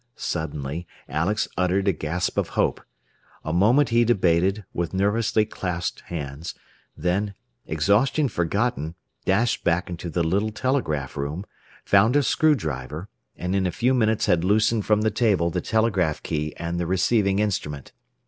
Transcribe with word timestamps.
Suddenly 0.15 0.87
Alex 1.07 1.47
uttered 1.57 1.87
a 1.87 1.91
gasp 1.93 2.35
of 2.39 2.47
hope. 2.57 2.81
A 3.45 3.53
moment 3.53 3.89
he 3.89 4.03
debated, 4.03 4.65
with 4.73 4.95
nervously 4.95 5.45
clasped 5.45 6.01
hands, 6.07 6.55
then, 6.97 7.35
exhaustion 7.67 8.27
forgotten, 8.27 8.95
dashed 9.25 9.63
back 9.63 9.91
into 9.91 10.09
the 10.09 10.23
little 10.23 10.49
telegraph 10.49 11.15
room, 11.15 11.45
found 11.85 12.15
a 12.15 12.23
screw 12.23 12.55
driver, 12.55 13.09
and 13.37 13.55
in 13.55 13.67
a 13.67 13.71
few 13.71 13.93
minutes 13.93 14.25
had 14.25 14.43
loosened 14.43 14.87
from 14.87 15.01
the 15.01 15.11
table 15.11 15.51
the 15.51 15.61
telegraph 15.61 16.23
key 16.23 16.55
and 16.57 16.79
the 16.79 16.87
receiving 16.87 17.37
instrument. 17.37 17.91